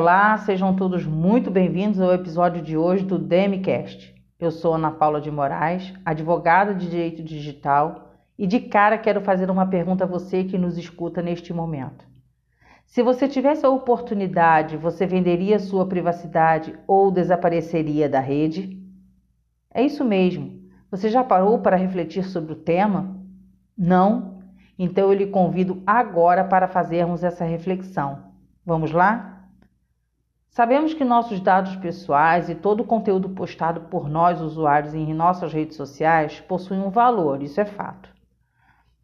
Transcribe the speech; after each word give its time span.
Olá, 0.00 0.38
sejam 0.38 0.76
todos 0.76 1.04
muito 1.04 1.50
bem-vindos 1.50 2.00
ao 2.00 2.14
episódio 2.14 2.62
de 2.62 2.76
hoje 2.76 3.04
do 3.04 3.18
DMCast. 3.18 4.14
Eu 4.38 4.52
sou 4.52 4.74
Ana 4.74 4.92
Paula 4.92 5.20
de 5.20 5.28
Moraes, 5.28 5.92
advogada 6.04 6.72
de 6.72 6.88
direito 6.88 7.20
digital, 7.20 8.12
e 8.38 8.46
de 8.46 8.60
cara 8.60 8.96
quero 8.96 9.20
fazer 9.20 9.50
uma 9.50 9.66
pergunta 9.66 10.04
a 10.04 10.06
você 10.06 10.44
que 10.44 10.56
nos 10.56 10.78
escuta 10.78 11.20
neste 11.20 11.52
momento. 11.52 12.06
Se 12.86 13.02
você 13.02 13.26
tivesse 13.26 13.66
a 13.66 13.70
oportunidade, 13.70 14.76
você 14.76 15.04
venderia 15.04 15.58
sua 15.58 15.84
privacidade 15.84 16.78
ou 16.86 17.10
desapareceria 17.10 18.08
da 18.08 18.20
rede? 18.20 18.80
É 19.74 19.82
isso 19.82 20.04
mesmo. 20.04 20.60
Você 20.92 21.08
já 21.08 21.24
parou 21.24 21.58
para 21.58 21.76
refletir 21.76 22.22
sobre 22.22 22.52
o 22.52 22.62
tema? 22.62 23.16
Não? 23.76 24.44
Então 24.78 25.10
eu 25.10 25.18
lhe 25.18 25.26
convido 25.26 25.82
agora 25.84 26.44
para 26.44 26.68
fazermos 26.68 27.24
essa 27.24 27.44
reflexão. 27.44 28.26
Vamos 28.64 28.92
lá? 28.92 29.37
Sabemos 30.50 30.94
que 30.94 31.04
nossos 31.04 31.40
dados 31.40 31.76
pessoais 31.76 32.48
e 32.48 32.54
todo 32.54 32.80
o 32.80 32.86
conteúdo 32.86 33.28
postado 33.30 33.82
por 33.82 34.08
nós, 34.08 34.40
usuários, 34.40 34.94
em 34.94 35.12
nossas 35.14 35.52
redes 35.52 35.76
sociais 35.76 36.40
possuem 36.40 36.80
um 36.80 36.90
valor, 36.90 37.42
isso 37.42 37.60
é 37.60 37.64
fato. 37.64 38.08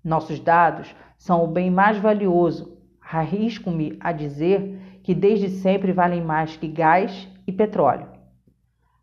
Nossos 0.02 0.40
dados 0.40 0.94
são 1.16 1.44
o 1.44 1.46
bem 1.46 1.70
mais 1.70 1.98
valioso. 1.98 2.76
Arrisco-me 3.00 3.96
a 4.00 4.12
dizer 4.12 5.00
que 5.02 5.14
desde 5.14 5.48
sempre 5.48 5.92
valem 5.92 6.22
mais 6.22 6.56
que 6.56 6.66
gás 6.66 7.28
e 7.46 7.52
petróleo. 7.52 8.08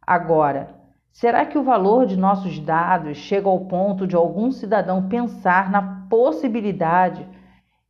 Agora, 0.06 0.76
será 1.12 1.46
que 1.46 1.58
o 1.58 1.64
valor 1.64 2.06
de 2.06 2.18
nossos 2.18 2.60
dados 2.60 3.18
chega 3.18 3.48
ao 3.48 3.66
ponto 3.66 4.06
de 4.06 4.16
algum 4.16 4.52
cidadão 4.52 5.08
pensar 5.08 5.72
na 5.72 6.06
possibilidade 6.10 7.28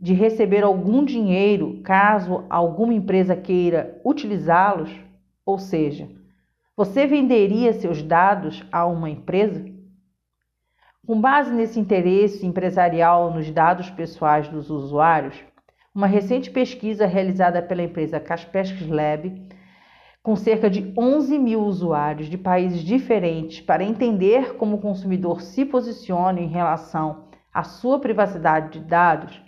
de 0.01 0.13
receber 0.13 0.63
algum 0.63 1.05
dinheiro 1.05 1.79
caso 1.83 2.43
alguma 2.49 2.93
empresa 2.93 3.35
queira 3.35 4.01
utilizá-los? 4.03 4.91
Ou 5.45 5.59
seja, 5.59 6.09
você 6.75 7.05
venderia 7.05 7.71
seus 7.71 8.01
dados 8.01 8.65
a 8.71 8.87
uma 8.87 9.11
empresa? 9.11 9.63
Com 11.05 11.21
base 11.21 11.53
nesse 11.53 11.79
interesse 11.79 12.45
empresarial 12.45 13.31
nos 13.31 13.51
dados 13.51 13.91
pessoais 13.91 14.47
dos 14.47 14.71
usuários, 14.71 15.35
uma 15.93 16.07
recente 16.07 16.49
pesquisa 16.49 17.05
realizada 17.05 17.61
pela 17.61 17.83
empresa 17.83 18.19
Kaspersky 18.19 18.85
Lab, 18.85 19.49
com 20.23 20.35
cerca 20.35 20.69
de 20.69 20.93
11 20.97 21.37
mil 21.37 21.61
usuários 21.61 22.27
de 22.27 22.37
países 22.37 22.81
diferentes, 22.81 23.61
para 23.61 23.83
entender 23.83 24.55
como 24.55 24.77
o 24.77 24.81
consumidor 24.81 25.41
se 25.41 25.65
posiciona 25.65 26.39
em 26.39 26.47
relação 26.47 27.25
à 27.53 27.63
sua 27.63 27.99
privacidade 27.99 28.79
de 28.79 28.87
dados, 28.87 29.41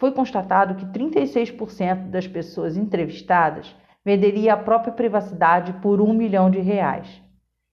foi 0.00 0.12
constatado 0.12 0.76
que 0.76 0.86
36% 0.86 2.08
das 2.08 2.26
pessoas 2.26 2.74
entrevistadas 2.74 3.76
venderia 4.02 4.54
a 4.54 4.56
própria 4.56 4.94
privacidade 4.94 5.74
por 5.74 6.00
um 6.00 6.14
milhão 6.14 6.50
de 6.50 6.58
reais 6.58 7.22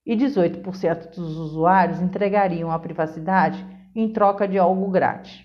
e 0.06 0.14
18% 0.14 1.16
dos 1.16 1.38
usuários 1.38 2.02
entregariam 2.02 2.70
a 2.70 2.78
privacidade 2.78 3.66
em 3.96 4.12
troca 4.12 4.46
de 4.46 4.58
algo 4.58 4.92
grátis. 4.92 5.42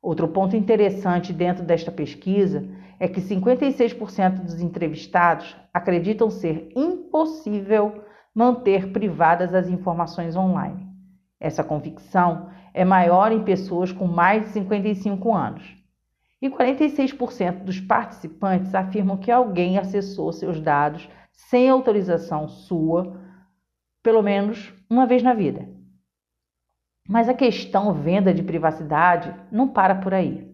Outro 0.00 0.28
ponto 0.28 0.54
interessante 0.54 1.32
dentro 1.32 1.64
desta 1.64 1.90
pesquisa 1.90 2.64
é 3.00 3.08
que 3.08 3.20
56% 3.20 4.44
dos 4.44 4.60
entrevistados 4.60 5.56
acreditam 5.74 6.30
ser 6.30 6.68
impossível 6.76 8.04
manter 8.32 8.92
privadas 8.92 9.52
as 9.52 9.68
informações 9.68 10.36
online. 10.36 10.85
Essa 11.40 11.62
convicção 11.62 12.50
é 12.72 12.84
maior 12.84 13.32
em 13.32 13.44
pessoas 13.44 13.92
com 13.92 14.06
mais 14.06 14.44
de 14.44 14.48
55 14.50 15.34
anos. 15.34 15.76
E 16.40 16.50
46% 16.50 17.64
dos 17.64 17.80
participantes 17.80 18.74
afirmam 18.74 19.16
que 19.16 19.30
alguém 19.30 19.78
acessou 19.78 20.32
seus 20.32 20.60
dados 20.60 21.08
sem 21.32 21.68
autorização 21.68 22.48
sua, 22.48 23.20
pelo 24.02 24.22
menos 24.22 24.72
uma 24.88 25.06
vez 25.06 25.22
na 25.22 25.34
vida. 25.34 25.68
Mas 27.08 27.28
a 27.28 27.34
questão 27.34 27.92
venda 27.92 28.34
de 28.34 28.42
privacidade 28.42 29.34
não 29.50 29.68
para 29.68 29.94
por 29.94 30.12
aí. 30.12 30.50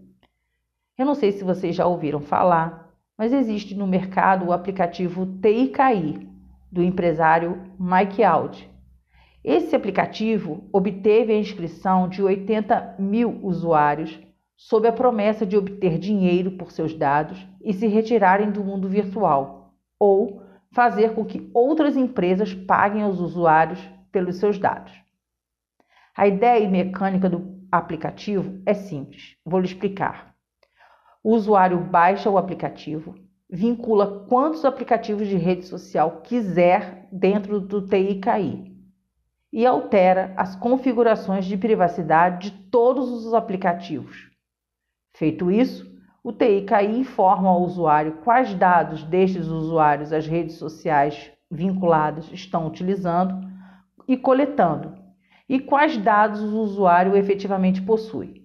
Eu 0.99 1.07
não 1.07 1.15
sei 1.15 1.33
se 1.33 1.43
vocês 1.43 1.75
já 1.75 1.87
ouviram 1.87 2.21
falar, 2.21 2.91
mas 3.17 3.33
existe 3.33 3.75
no 3.75 3.87
mercado 3.87 4.47
o 4.47 4.53
aplicativo 4.53 5.27
TIKI 5.41 6.29
do 6.71 6.83
empresário 6.83 7.61
Mike 7.79 8.23
Audi. 8.23 8.72
Esse 9.45 9.75
aplicativo 9.75 10.69
obteve 10.73 11.33
a 11.33 11.39
inscrição 11.39 12.09
de 12.09 12.23
80 12.23 12.95
mil 12.99 13.41
usuários 13.43 14.21
sob 14.57 14.87
a 14.87 14.93
promessa 14.93 15.45
de 15.45 15.57
obter 15.57 15.99
dinheiro 15.99 16.53
por 16.53 16.71
seus 16.71 16.95
dados 16.95 17.45
e 17.61 17.73
se 17.73 17.89
retirarem 17.89 18.53
do 18.53 18.63
mundo 18.63 18.89
virtual, 18.89 19.75
ou 19.99 20.43
fazer 20.71 21.15
com 21.15 21.25
que 21.25 21.51
outras 21.53 21.97
empresas 21.97 22.55
paguem 22.55 23.03
aos 23.03 23.19
usuários 23.19 23.81
pelos 24.13 24.37
seus 24.37 24.61
dados. 24.61 24.93
A 26.17 26.29
ideia 26.29 26.63
e 26.63 26.69
mecânica 26.69 27.29
do 27.29 27.61
aplicativo 27.73 28.63
é 28.65 28.75
simples, 28.75 29.37
vou 29.45 29.59
lhe 29.59 29.67
explicar. 29.67 30.37
O 31.25 31.35
usuário 31.35 31.81
baixa 31.81 32.31
o 32.31 32.39
aplicativo, 32.39 33.17
vincula 33.51 34.25
quantos 34.29 34.65
aplicativos 34.65 35.27
de 35.27 35.37
rede 35.37 35.65
social 35.65 36.21
quiser 36.23 37.09
dentro 37.11 37.61
do 37.61 37.83
TIKI 37.83 38.72
e 39.53 39.67
altera 39.67 40.33
as 40.37 40.57
configurações 40.57 41.45
de 41.45 41.57
privacidade 41.57 42.51
de 42.51 42.57
todos 42.71 43.11
os 43.11 43.35
aplicativos. 43.35 44.31
Feito 45.15 45.51
isso, 45.51 45.93
o 46.25 46.33
TIKI 46.33 46.87
informa 46.99 47.51
ao 47.51 47.63
usuário 47.63 48.19
quais 48.25 48.55
dados 48.55 49.03
destes 49.05 49.49
usuários 49.49 50.13
as 50.13 50.27
redes 50.27 50.57
sociais 50.57 51.31
vinculadas 51.51 52.31
estão 52.33 52.67
utilizando 52.67 53.47
e 54.09 54.17
coletando, 54.17 54.95
e 55.49 55.61
quais 55.61 55.99
dados 55.99 56.41
o 56.41 56.61
usuário 56.61 57.15
efetivamente 57.15 57.83
possui. 57.83 58.43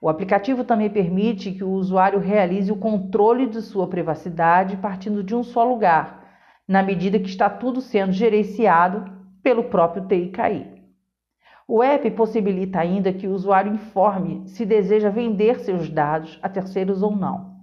O 0.00 0.08
aplicativo 0.08 0.64
também 0.64 0.88
permite 0.88 1.52
que 1.52 1.62
o 1.62 1.70
usuário 1.70 2.18
realize 2.18 2.72
o 2.72 2.76
controle 2.76 3.46
de 3.46 3.60
sua 3.60 3.86
privacidade 3.86 4.76
partindo 4.78 5.22
de 5.22 5.34
um 5.34 5.42
só 5.42 5.62
lugar, 5.62 6.24
na 6.66 6.82
medida 6.82 7.18
que 7.18 7.28
está 7.28 7.50
tudo 7.50 7.80
sendo 7.80 8.12
gerenciado 8.12 9.11
pelo 9.42 9.64
próprio 9.64 10.06
TIKI. 10.06 10.82
O 11.66 11.82
app 11.82 12.10
possibilita 12.12 12.80
ainda 12.80 13.12
que 13.12 13.26
o 13.26 13.32
usuário 13.32 13.72
informe 13.72 14.46
se 14.48 14.66
deseja 14.66 15.10
vender 15.10 15.60
seus 15.60 15.88
dados 15.88 16.38
a 16.42 16.48
terceiros 16.48 17.02
ou 17.02 17.16
não. 17.16 17.56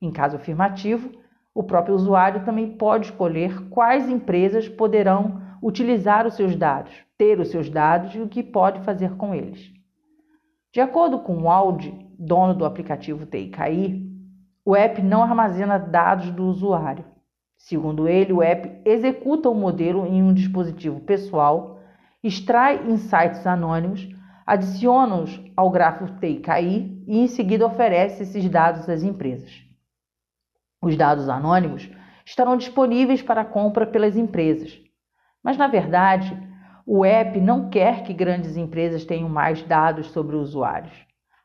Em 0.00 0.10
caso 0.10 0.36
afirmativo, 0.36 1.10
o 1.54 1.62
próprio 1.62 1.94
usuário 1.94 2.44
também 2.44 2.76
pode 2.76 3.06
escolher 3.06 3.68
quais 3.68 4.08
empresas 4.08 4.68
poderão 4.68 5.40
utilizar 5.62 6.26
os 6.26 6.34
seus 6.34 6.54
dados, 6.54 6.92
ter 7.16 7.40
os 7.40 7.48
seus 7.48 7.68
dados 7.68 8.14
e 8.14 8.20
o 8.20 8.28
que 8.28 8.42
pode 8.42 8.80
fazer 8.82 9.16
com 9.16 9.34
eles. 9.34 9.72
De 10.72 10.80
acordo 10.80 11.18
com 11.18 11.42
o 11.42 11.50
Audi, 11.50 12.06
dono 12.18 12.54
do 12.54 12.64
aplicativo 12.64 13.26
TIKI, 13.26 14.06
o 14.64 14.76
app 14.76 15.02
não 15.02 15.22
armazena 15.22 15.78
dados 15.78 16.30
do 16.30 16.44
usuário. 16.44 17.04
Segundo 17.58 18.08
ele, 18.08 18.32
o 18.32 18.42
app 18.42 18.80
executa 18.88 19.50
o 19.50 19.54
modelo 19.54 20.06
em 20.06 20.22
um 20.22 20.32
dispositivo 20.32 21.00
pessoal, 21.00 21.80
extrai 22.22 22.86
insights 22.88 23.46
anônimos, 23.46 24.08
adiciona-os 24.46 25.42
ao 25.56 25.68
gráfico 25.68 26.18
TIKI 26.20 27.04
e 27.06 27.18
em 27.18 27.26
seguida 27.26 27.66
oferece 27.66 28.22
esses 28.22 28.48
dados 28.48 28.88
às 28.88 29.02
empresas. 29.02 29.52
Os 30.80 30.96
dados 30.96 31.28
anônimos 31.28 31.90
estarão 32.24 32.56
disponíveis 32.56 33.20
para 33.20 33.44
compra 33.44 33.86
pelas 33.86 34.16
empresas, 34.16 34.80
mas 35.42 35.58
na 35.58 35.66
verdade, 35.66 36.36
o 36.86 37.04
app 37.04 37.38
não 37.40 37.68
quer 37.68 38.04
que 38.04 38.14
grandes 38.14 38.56
empresas 38.56 39.04
tenham 39.04 39.28
mais 39.28 39.62
dados 39.62 40.06
sobre 40.12 40.36
os 40.36 40.50
usuários. 40.50 40.94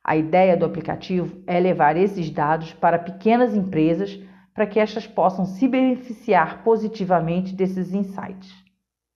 A 0.03 0.15
ideia 0.15 0.55
do 0.55 0.65
aplicativo 0.65 1.41
é 1.47 1.59
levar 1.59 1.97
esses 1.97 2.29
dados 2.29 2.71
para 2.73 2.99
pequenas 2.99 3.55
empresas 3.55 4.19
para 4.53 4.67
que 4.67 4.79
estas 4.79 5.07
possam 5.07 5.45
se 5.45 5.67
beneficiar 5.67 6.63
positivamente 6.63 7.55
desses 7.55 7.93
insights. 7.93 8.53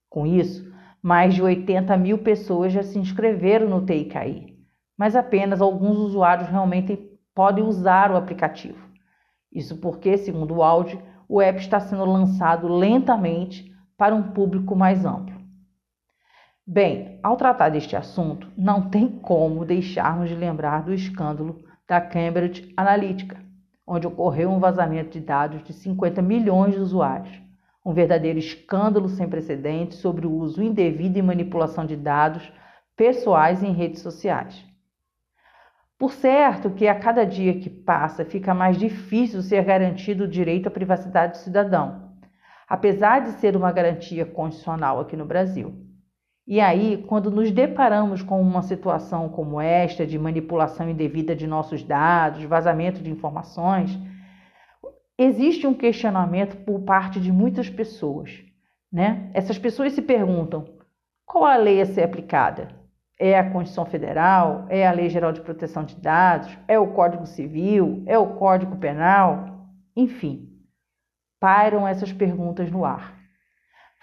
Com 0.10 0.25
isso, 0.25 0.72
mais 1.01 1.36
de 1.36 1.42
80 1.42 1.95
mil 1.98 2.18
pessoas 2.19 2.74
já 2.74 2.81
se 2.81 2.98
inscreveram 2.98 3.69
no 3.69 3.86
TIKI, 3.86 4.57
mas 4.98 5.16
apenas 5.16 5.62
alguns 5.62 5.98
usuários 5.98 6.50
realmente 6.50 6.98
podem 7.36 7.63
usar 7.63 8.12
o 8.12 8.18
aplicativo. 8.18 8.88
Isso 9.51 9.78
porque, 9.78 10.18
segundo 10.18 10.56
o 10.56 10.63
Audi, 10.63 11.00
o 11.30 11.42
app 11.42 11.60
está 11.60 11.80
sendo 11.80 12.06
lançado 12.06 12.68
lentamente 12.68 13.72
para 13.98 14.16
um 14.16 14.31
público 14.31 14.75
mais 14.75 15.06
amplo. 15.06 15.38
Bem, 16.66 17.19
ao 17.24 17.38
tratar 17.38 17.69
deste 17.69 17.95
assunto, 17.95 18.51
não 18.57 18.89
tem 18.89 19.07
como 19.07 19.63
deixarmos 19.63 20.30
de 20.30 20.36
lembrar 20.36 20.84
do 20.84 20.94
escândalo 20.94 21.63
da 21.88 22.01
Cambridge 22.01 22.74
Analytica, 22.75 23.46
onde 23.88 24.06
ocorreu 24.06 24.51
um 24.51 24.60
vazamento 24.60 25.12
de 25.12 25.22
dados 25.22 25.63
de 25.63 25.72
50 25.72 26.22
milhões 26.22 26.74
de 26.74 26.81
usuários. 26.81 27.42
Um 27.86 27.94
verdadeiro 27.94 28.38
escândalo 28.38 29.07
sem 29.07 29.30
precedentes 29.30 30.00
sobre 30.00 30.28
o 30.28 30.31
uso 30.31 30.62
indevido 30.62 31.18
e 31.18 31.22
manipulação 31.22 31.86
de 31.86 31.95
dados 31.95 32.51
pessoais 32.98 33.63
em 33.63 33.72
redes 33.72 34.01
sociais. 34.01 34.66
Por 35.98 36.12
certo 36.12 36.69
que 36.72 36.88
a 36.88 37.00
cada 37.00 37.24
dia 37.25 37.60
que 37.60 37.69
passa 37.69 38.25
fica 38.25 38.54
mais 38.54 38.78
difícil 38.78 39.42
ser 39.42 39.63
garantido 39.63 40.25
o 40.25 40.28
direito 40.28 40.68
à 40.68 40.72
privacidade 40.72 41.34
do 41.34 41.38
cidadão, 41.38 42.12
apesar 42.68 43.22
de 43.22 43.31
ser 43.39 43.56
uma 43.56 43.72
garantia 43.72 44.25
constitucional 44.25 45.00
aqui 45.00 45.16
no 45.16 45.25
Brasil. 45.25 45.87
E 46.47 46.61
aí, 46.61 47.03
quando 47.05 47.29
nos 47.29 47.51
deparamos 47.51 48.21
com 48.21 48.41
uma 48.41 48.61
situação 48.61 49.27
como 49.27 49.59
esta, 49.59 50.07
de 50.07 50.17
manipulação 50.17 50.89
indevida 50.89 51.35
de 51.35 51.45
nossos 51.45 51.83
dados, 51.83 52.41
vazamento 52.45 53.03
de 53.03 53.11
informações, 53.11 53.99
existe 55.17 55.67
um 55.67 55.73
questionamento 55.73 56.55
por 56.63 56.83
parte 56.83 57.19
de 57.19 57.33
muitas 57.33 57.69
pessoas. 57.69 58.31
Né? 58.89 59.29
Essas 59.33 59.57
pessoas 59.57 59.91
se 59.91 60.01
perguntam: 60.01 60.63
qual 61.25 61.44
a 61.44 61.57
lei 61.57 61.81
a 61.81 61.85
ser 61.85 62.03
aplicada? 62.03 62.69
É 63.19 63.38
a 63.38 63.43
Constituição 63.43 63.85
Federal? 63.85 64.65
É 64.69 64.88
a 64.88 64.91
Lei 64.91 65.09
Geral 65.09 65.33
de 65.33 65.41
Proteção 65.41 65.83
de 65.83 65.95
Dados? 65.97 66.55
É 66.65 66.79
o 66.79 66.93
Código 66.93 67.25
Civil? 67.25 68.03
É 68.05 68.17
o 68.17 68.35
Código 68.35 68.77
Penal? 68.77 69.65
Enfim, 69.95 70.47
pairam 71.41 71.85
essas 71.85 72.13
perguntas 72.13 72.71
no 72.71 72.85
ar. 72.85 73.16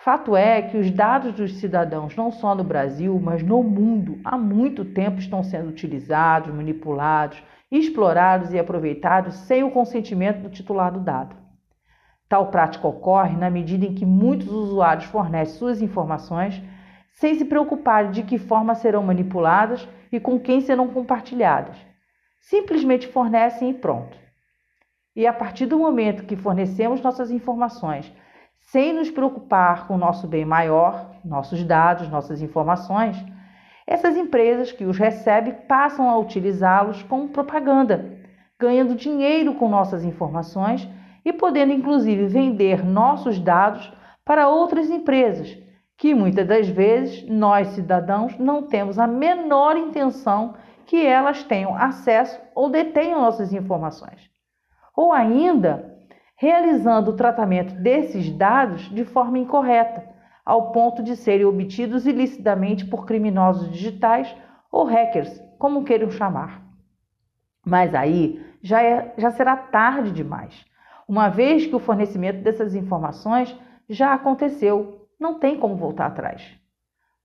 Fato 0.04 0.36
é 0.36 0.60
que 0.60 0.76
os 0.76 0.90
dados 0.90 1.32
dos 1.32 1.54
cidadãos, 1.54 2.14
não 2.14 2.30
só 2.30 2.54
no 2.54 2.62
Brasil, 2.62 3.18
mas 3.18 3.42
no 3.42 3.62
mundo, 3.62 4.20
há 4.22 4.36
muito 4.36 4.84
tempo 4.84 5.18
estão 5.18 5.42
sendo 5.42 5.70
utilizados, 5.70 6.54
manipulados, 6.54 7.42
explorados 7.72 8.52
e 8.52 8.58
aproveitados 8.58 9.34
sem 9.34 9.64
o 9.64 9.70
consentimento 9.70 10.42
do 10.42 10.50
titular 10.50 10.92
do 10.92 11.00
dado. 11.00 11.34
Tal 12.28 12.48
prática 12.50 12.86
ocorre 12.86 13.34
na 13.34 13.48
medida 13.48 13.86
em 13.86 13.94
que 13.94 14.04
muitos 14.04 14.48
usuários 14.48 15.06
fornecem 15.06 15.56
suas 15.56 15.80
informações 15.80 16.62
sem 17.14 17.36
se 17.36 17.46
preocuparem 17.46 18.10
de 18.10 18.24
que 18.24 18.36
forma 18.36 18.74
serão 18.74 19.02
manipuladas 19.02 19.88
e 20.12 20.20
com 20.20 20.38
quem 20.38 20.60
serão 20.60 20.88
compartilhadas. 20.88 21.78
Simplesmente 22.42 23.08
fornecem 23.08 23.70
e 23.70 23.74
pronto. 23.74 24.18
E 25.16 25.26
a 25.26 25.32
partir 25.32 25.64
do 25.64 25.78
momento 25.78 26.26
que 26.26 26.36
fornecemos 26.36 27.00
nossas 27.00 27.30
informações, 27.30 28.12
sem 28.60 28.92
nos 28.92 29.10
preocupar 29.10 29.86
com 29.86 29.94
o 29.94 29.98
nosso 29.98 30.26
bem 30.26 30.44
maior, 30.44 31.10
nossos 31.24 31.62
dados, 31.64 32.08
nossas 32.08 32.42
informações, 32.42 33.16
essas 33.86 34.16
empresas 34.16 34.72
que 34.72 34.84
os 34.84 34.98
recebem 34.98 35.54
passam 35.68 36.08
a 36.08 36.18
utilizá-los 36.18 37.02
como 37.02 37.28
propaganda, 37.28 38.18
ganhando 38.58 38.94
dinheiro 38.94 39.54
com 39.54 39.68
nossas 39.68 40.04
informações 40.04 40.88
e 41.24 41.32
podendo 41.32 41.72
inclusive 41.72 42.26
vender 42.26 42.84
nossos 42.84 43.38
dados 43.38 43.92
para 44.24 44.48
outras 44.48 44.90
empresas, 44.90 45.56
que 45.96 46.14
muitas 46.14 46.46
das 46.46 46.68
vezes 46.68 47.28
nós 47.28 47.68
cidadãos 47.68 48.38
não 48.38 48.62
temos 48.62 48.98
a 48.98 49.06
menor 49.06 49.76
intenção 49.76 50.54
que 50.86 51.04
elas 51.04 51.42
tenham 51.44 51.74
acesso 51.76 52.40
ou 52.54 52.70
detenham 52.70 53.20
nossas 53.20 53.52
informações. 53.52 54.30
Ou 54.96 55.12
ainda, 55.12 55.93
realizando 56.44 57.10
o 57.10 57.16
tratamento 57.16 57.74
desses 57.76 58.30
dados 58.30 58.82
de 58.90 59.02
forma 59.02 59.38
incorreta, 59.38 60.06
ao 60.44 60.72
ponto 60.72 61.02
de 61.02 61.16
serem 61.16 61.46
obtidos 61.46 62.06
ilicitamente 62.06 62.84
por 62.84 63.06
criminosos 63.06 63.70
digitais 63.70 64.36
ou 64.70 64.84
hackers, 64.84 65.42
como 65.58 65.84
queiram 65.84 66.10
chamar. 66.10 66.62
Mas 67.64 67.94
aí 67.94 68.44
já, 68.62 68.82
é, 68.82 69.14
já 69.16 69.30
será 69.30 69.56
tarde 69.56 70.10
demais, 70.10 70.66
uma 71.08 71.30
vez 71.30 71.66
que 71.66 71.74
o 71.74 71.78
fornecimento 71.78 72.42
dessas 72.42 72.74
informações 72.74 73.58
já 73.88 74.12
aconteceu, 74.12 75.08
não 75.18 75.38
tem 75.38 75.58
como 75.58 75.76
voltar 75.76 76.08
atrás. 76.08 76.42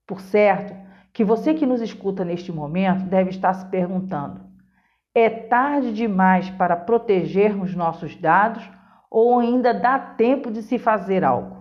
Por 0.07 0.21
certo, 0.21 0.73
que 1.11 1.25
você 1.25 1.53
que 1.53 1.65
nos 1.65 1.81
escuta 1.81 2.23
neste 2.23 2.53
momento 2.53 3.03
deve 3.03 3.31
estar 3.31 3.53
se 3.53 3.65
perguntando: 3.65 4.45
é 5.13 5.29
tarde 5.29 5.91
demais 5.91 6.49
para 6.51 6.77
protegermos 6.77 7.75
nossos 7.75 8.15
dados 8.15 8.78
ou 9.09 9.39
ainda 9.39 9.73
dá 9.73 9.97
tempo 9.97 10.51
de 10.51 10.61
se 10.61 10.77
fazer 10.77 11.23
algo? 11.23 11.59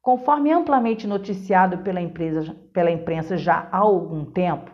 Conforme 0.00 0.52
amplamente 0.52 1.06
noticiado 1.06 1.78
pela, 1.78 2.00
empresa, 2.00 2.54
pela 2.72 2.90
imprensa 2.90 3.36
já 3.36 3.68
há 3.72 3.78
algum 3.78 4.24
tempo, 4.24 4.70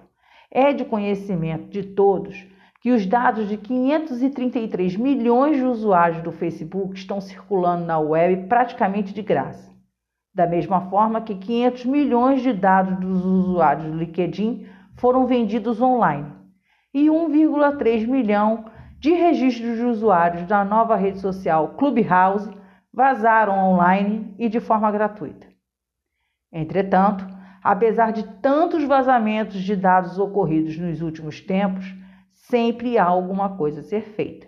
é 0.50 0.72
de 0.72 0.84
conhecimento 0.84 1.68
de 1.68 1.82
todos 1.82 2.46
que 2.80 2.90
os 2.90 3.06
dados 3.06 3.48
de 3.48 3.56
533 3.56 4.96
milhões 4.96 5.56
de 5.56 5.64
usuários 5.64 6.22
do 6.22 6.32
Facebook 6.32 6.96
estão 6.96 7.20
circulando 7.20 7.84
na 7.84 7.98
web 7.98 8.48
praticamente 8.48 9.12
de 9.12 9.22
graça. 9.22 9.70
Da 10.34 10.46
mesma 10.46 10.88
forma 10.88 11.20
que 11.20 11.34
500 11.34 11.84
milhões 11.84 12.42
de 12.42 12.52
dados 12.52 12.98
dos 12.98 13.24
usuários 13.24 13.86
do 13.86 13.98
LinkedIn 13.98 14.66
foram 14.96 15.26
vendidos 15.26 15.80
online 15.80 16.32
e 16.94 17.06
1,3 17.06 18.06
milhão 18.06 18.64
de 19.00 19.14
registros 19.14 19.78
de 19.78 19.84
usuários 19.84 20.46
da 20.46 20.62
nova 20.62 20.94
rede 20.94 21.20
social 21.20 21.70
Clubhouse 21.70 22.50
vazaram 22.92 23.58
online 23.58 24.34
e 24.38 24.46
de 24.46 24.60
forma 24.60 24.92
gratuita. 24.92 25.46
Entretanto, 26.52 27.26
apesar 27.64 28.12
de 28.12 28.24
tantos 28.42 28.84
vazamentos 28.84 29.62
de 29.62 29.74
dados 29.74 30.18
ocorridos 30.18 30.76
nos 30.76 31.00
últimos 31.00 31.40
tempos, 31.40 31.94
sempre 32.30 32.98
há 32.98 33.04
alguma 33.04 33.56
coisa 33.56 33.80
a 33.80 33.84
ser 33.84 34.02
feita. 34.02 34.46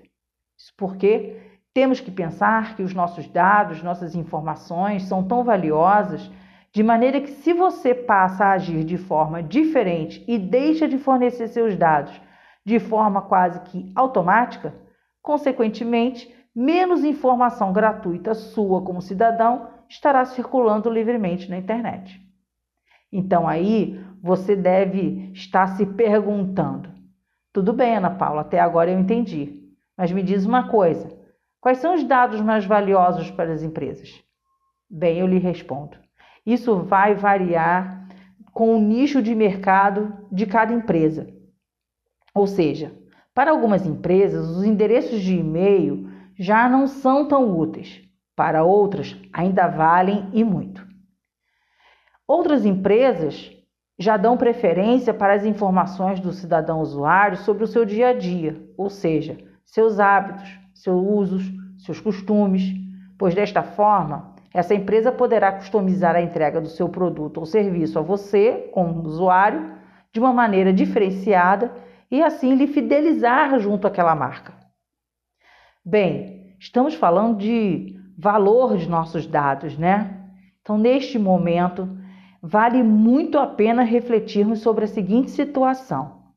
Isso 0.58 0.74
porque 0.76 1.40
temos 1.72 2.00
que 2.00 2.10
pensar 2.10 2.76
que 2.76 2.82
os 2.82 2.92
nossos 2.92 3.26
dados, 3.26 3.82
nossas 3.82 4.14
informações 4.14 5.04
são 5.04 5.26
tão 5.26 5.42
valiosas 5.42 6.30
de 6.74 6.82
maneira 6.82 7.22
que, 7.22 7.30
se 7.30 7.54
você 7.54 7.94
passa 7.94 8.44
a 8.44 8.52
agir 8.52 8.84
de 8.84 8.98
forma 8.98 9.42
diferente 9.42 10.22
e 10.28 10.38
deixa 10.38 10.86
de 10.86 10.98
fornecer 10.98 11.48
seus 11.48 11.74
dados 11.74 12.20
de 12.64 12.78
forma 12.78 13.22
quase 13.22 13.60
que 13.60 13.92
automática, 13.94 14.74
consequentemente, 15.20 16.32
menos 16.54 17.04
informação 17.04 17.72
gratuita 17.72 18.34
sua 18.34 18.82
como 18.82 19.00
cidadão 19.00 19.68
estará 19.88 20.24
circulando 20.24 20.90
livremente 20.90 21.50
na 21.50 21.58
internet. 21.58 22.20
Então 23.12 23.46
aí 23.46 24.02
você 24.22 24.56
deve 24.56 25.30
estar 25.32 25.66
se 25.76 25.84
perguntando: 25.84 26.90
tudo 27.52 27.72
bem, 27.72 27.96
Ana 27.96 28.10
Paula, 28.10 28.40
até 28.42 28.58
agora 28.58 28.90
eu 28.90 28.98
entendi, 28.98 29.62
mas 29.96 30.10
me 30.12 30.22
diz 30.22 30.46
uma 30.46 30.68
coisa: 30.68 31.08
quais 31.60 31.78
são 31.78 31.94
os 31.94 32.04
dados 32.04 32.40
mais 32.40 32.64
valiosos 32.64 33.30
para 33.30 33.52
as 33.52 33.62
empresas? 33.62 34.22
Bem, 34.88 35.18
eu 35.18 35.26
lhe 35.26 35.38
respondo: 35.38 35.96
isso 36.46 36.76
vai 36.82 37.14
variar 37.14 38.08
com 38.52 38.76
o 38.76 38.80
nicho 38.80 39.22
de 39.22 39.34
mercado 39.34 40.26
de 40.30 40.46
cada 40.46 40.72
empresa. 40.72 41.41
Ou 42.34 42.46
seja, 42.46 42.92
para 43.34 43.50
algumas 43.50 43.86
empresas, 43.86 44.48
os 44.48 44.64
endereços 44.64 45.20
de 45.20 45.36
e-mail 45.36 46.10
já 46.38 46.68
não 46.68 46.86
são 46.86 47.26
tão 47.26 47.56
úteis. 47.56 48.02
Para 48.34 48.64
outras, 48.64 49.16
ainda 49.32 49.68
valem 49.68 50.28
e 50.32 50.42
muito. 50.42 50.86
Outras 52.26 52.64
empresas 52.64 53.50
já 53.98 54.16
dão 54.16 54.36
preferência 54.36 55.12
para 55.12 55.34
as 55.34 55.44
informações 55.44 56.18
do 56.18 56.32
cidadão 56.32 56.80
usuário 56.80 57.36
sobre 57.36 57.64
o 57.64 57.66
seu 57.66 57.84
dia 57.84 58.08
a 58.08 58.12
dia, 58.14 58.66
ou 58.76 58.88
seja, 58.88 59.36
seus 59.64 60.00
hábitos, 60.00 60.58
seus 60.74 61.00
usos, 61.00 61.52
seus 61.78 62.00
costumes, 62.00 62.62
pois 63.18 63.34
desta 63.34 63.62
forma, 63.62 64.34
essa 64.54 64.74
empresa 64.74 65.12
poderá 65.12 65.52
customizar 65.52 66.16
a 66.16 66.22
entrega 66.22 66.60
do 66.60 66.68
seu 66.68 66.88
produto 66.88 67.38
ou 67.38 67.46
serviço 67.46 67.98
a 67.98 68.02
você, 68.02 68.68
como 68.72 69.02
usuário, 69.02 69.76
de 70.12 70.20
uma 70.20 70.32
maneira 70.32 70.72
diferenciada 70.72 71.72
e 72.12 72.22
assim 72.22 72.54
lhe 72.54 72.66
fidelizar 72.66 73.58
junto 73.58 73.86
àquela 73.86 74.14
marca. 74.14 74.52
Bem, 75.82 76.54
estamos 76.60 76.94
falando 76.94 77.38
de 77.38 77.98
valor 78.18 78.76
de 78.76 78.86
nossos 78.86 79.26
dados, 79.26 79.78
né? 79.78 80.30
Então, 80.60 80.76
neste 80.76 81.18
momento, 81.18 81.88
vale 82.42 82.82
muito 82.82 83.38
a 83.38 83.46
pena 83.46 83.82
refletirmos 83.82 84.60
sobre 84.60 84.84
a 84.84 84.88
seguinte 84.88 85.30
situação. 85.30 86.34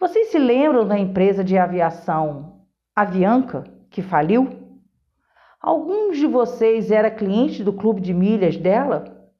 Vocês 0.00 0.28
se 0.28 0.38
lembram 0.38 0.88
da 0.88 0.98
empresa 0.98 1.44
de 1.44 1.58
aviação 1.58 2.64
Avianca 2.96 3.64
que 3.90 4.00
faliu? 4.00 4.48
Alguns 5.60 6.16
de 6.16 6.26
vocês 6.26 6.90
era 6.90 7.10
cliente 7.10 7.62
do 7.62 7.74
clube 7.74 8.00
de 8.00 8.14
milhas 8.14 8.56
dela? 8.56 9.30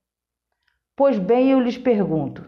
Pois 0.94 1.18
bem, 1.18 1.50
eu 1.50 1.60
lhes 1.60 1.78
pergunto: 1.78 2.46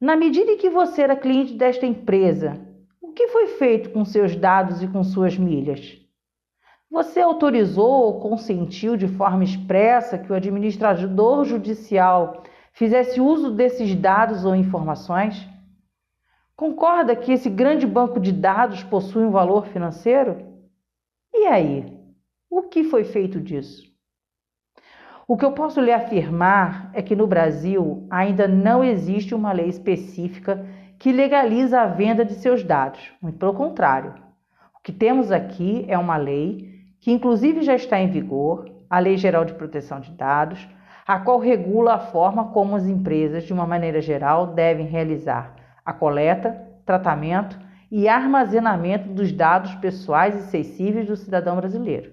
na 0.00 0.14
medida 0.14 0.52
em 0.52 0.56
que 0.56 0.70
você 0.70 1.02
era 1.02 1.16
cliente 1.16 1.54
desta 1.54 1.84
empresa, 1.84 2.60
o 3.00 3.12
que 3.12 3.28
foi 3.28 3.48
feito 3.48 3.90
com 3.90 4.04
seus 4.04 4.36
dados 4.36 4.80
e 4.82 4.86
com 4.86 5.02
suas 5.02 5.36
milhas? 5.36 5.98
Você 6.90 7.20
autorizou 7.20 8.04
ou 8.04 8.20
consentiu 8.20 8.96
de 8.96 9.08
forma 9.08 9.42
expressa 9.42 10.16
que 10.16 10.30
o 10.32 10.34
administrador 10.34 11.44
judicial 11.44 12.44
fizesse 12.72 13.20
uso 13.20 13.50
desses 13.50 13.94
dados 13.94 14.44
ou 14.44 14.54
informações? 14.54 15.46
Concorda 16.54 17.16
que 17.16 17.32
esse 17.32 17.50
grande 17.50 17.86
banco 17.86 18.20
de 18.20 18.32
dados 18.32 18.82
possui 18.84 19.24
um 19.24 19.30
valor 19.30 19.66
financeiro? 19.66 20.46
E 21.34 21.46
aí? 21.46 21.92
O 22.48 22.62
que 22.62 22.84
foi 22.84 23.04
feito 23.04 23.40
disso? 23.40 23.87
O 25.30 25.36
que 25.36 25.44
eu 25.44 25.52
posso 25.52 25.78
lhe 25.78 25.92
afirmar 25.92 26.90
é 26.94 27.02
que 27.02 27.14
no 27.14 27.26
Brasil 27.26 28.06
ainda 28.08 28.48
não 28.48 28.82
existe 28.82 29.34
uma 29.34 29.52
lei 29.52 29.68
específica 29.68 30.64
que 30.98 31.12
legaliza 31.12 31.82
a 31.82 31.86
venda 31.86 32.24
de 32.24 32.32
seus 32.32 32.64
dados. 32.64 33.12
Muito 33.20 33.36
pelo 33.36 33.52
contrário. 33.52 34.14
O 34.74 34.82
que 34.82 34.90
temos 34.90 35.30
aqui 35.30 35.84
é 35.86 35.98
uma 35.98 36.16
lei 36.16 36.70
que, 36.98 37.12
inclusive, 37.12 37.60
já 37.60 37.74
está 37.74 38.00
em 38.00 38.08
vigor 38.08 38.72
a 38.88 38.98
Lei 38.98 39.18
Geral 39.18 39.44
de 39.44 39.52
Proteção 39.52 40.00
de 40.00 40.10
Dados, 40.12 40.66
a 41.06 41.18
qual 41.18 41.38
regula 41.38 41.96
a 41.96 41.98
forma 41.98 42.48
como 42.48 42.74
as 42.74 42.86
empresas, 42.86 43.44
de 43.44 43.52
uma 43.52 43.66
maneira 43.66 44.00
geral, 44.00 44.54
devem 44.54 44.86
realizar 44.86 45.54
a 45.84 45.92
coleta, 45.92 46.58
tratamento 46.86 47.58
e 47.90 48.08
armazenamento 48.08 49.10
dos 49.10 49.30
dados 49.30 49.74
pessoais 49.74 50.34
e 50.36 50.48
sensíveis 50.48 51.06
do 51.06 51.16
cidadão 51.16 51.54
brasileiro. 51.56 52.12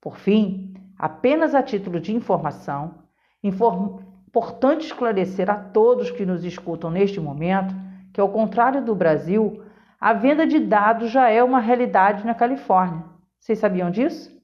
Por 0.00 0.16
fim, 0.16 0.67
apenas 0.98 1.54
a 1.54 1.62
título 1.62 2.00
de 2.00 2.14
informação, 2.14 2.96
importante 3.42 4.86
esclarecer 4.86 5.48
a 5.48 5.54
todos 5.54 6.10
que 6.10 6.26
nos 6.26 6.44
escutam 6.44 6.90
neste 6.90 7.20
momento 7.20 7.74
que, 8.12 8.20
ao 8.20 8.28
contrário 8.30 8.84
do 8.84 8.94
Brasil, 8.94 9.62
a 10.00 10.12
venda 10.12 10.46
de 10.46 10.58
dados 10.58 11.10
já 11.10 11.28
é 11.28 11.42
uma 11.42 11.60
realidade 11.60 12.26
na 12.26 12.34
Califórnia. 12.34 13.04
Vocês 13.38 13.58
sabiam 13.58 13.90
disso? 13.90 14.36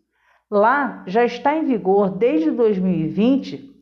Lá 0.50 1.02
já 1.06 1.24
está 1.24 1.56
em 1.56 1.64
vigor 1.64 2.10
desde 2.10 2.50
2020 2.50 3.74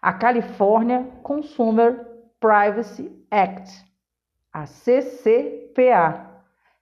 a 0.00 0.12
California 0.12 1.06
Consumer 1.22 2.06
Privacy 2.40 3.10
Act, 3.30 3.84
a 4.52 4.64
CCPA, 4.66 6.30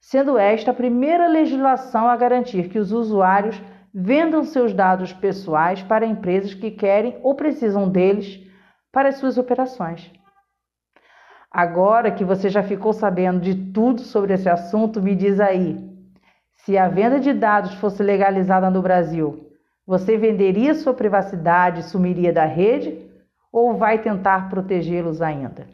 sendo 0.01 0.37
esta 0.37 0.71
a 0.71 0.75
primeira 0.75 1.27
legislação 1.27 2.07
a 2.07 2.17
garantir 2.17 2.69
que 2.69 2.79
os 2.79 2.93
usuários 2.93 3.61
vendam 3.95 4.43
seus 4.43 4.75
dados 4.75 5.13
pessoais 5.13 5.81
para 5.83 6.05
empresas 6.05 6.53
que 6.53 6.73
querem 6.73 7.17
ou 7.23 7.37
precisam 7.37 7.89
deles 7.89 8.41
para 8.91 9.11
as 9.11 9.17
suas 9.19 9.39
operações. 9.39 10.13
Agora 11.49 12.11
que 12.11 12.25
você 12.25 12.49
já 12.49 12.65
ficou 12.65 12.93
sabendo 12.93 13.39
de 13.41 13.55
tudo 13.73 14.01
sobre 14.01 14.35
esse 14.35 14.49
assunto, 14.49 15.01
me 15.01 15.15
diz 15.15 15.39
aí, 15.39 15.79
se 16.57 16.77
a 16.77 16.89
venda 16.89 17.21
de 17.21 17.33
dados 17.33 17.75
fosse 17.75 18.03
legalizada 18.03 18.69
no 18.69 18.83
Brasil, 18.83 19.53
você 19.87 20.17
venderia 20.17 20.75
sua 20.75 20.95
privacidade 20.95 21.81
e 21.81 21.85
sumiria 21.85 22.33
da 22.33 22.47
rede 22.47 23.09
ou 23.53 23.77
vai 23.77 24.03
tentar 24.03 24.49
protegê-los 24.49 25.23
ainda? 25.23 25.69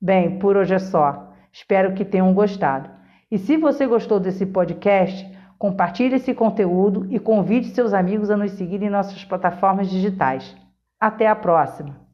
Bem, 0.00 0.38
por 0.38 0.56
hoje 0.56 0.74
é 0.74 0.78
só. 0.78 1.34
Espero 1.52 1.92
que 1.92 2.04
tenham 2.04 2.32
gostado. 2.32 2.88
E 3.30 3.36
se 3.36 3.58
você 3.58 3.86
gostou 3.86 4.18
desse 4.18 4.46
podcast, 4.46 5.37
compartilhe 5.58 6.14
esse 6.14 6.32
conteúdo 6.32 7.06
e 7.10 7.18
convide 7.18 7.68
seus 7.68 7.92
amigos 7.92 8.30
a 8.30 8.36
nos 8.36 8.52
seguir 8.52 8.82
em 8.82 8.88
nossas 8.88 9.24
plataformas 9.24 9.90
digitais. 9.90 10.56
Até 11.00 11.26
a 11.26 11.34
próxima! 11.34 12.07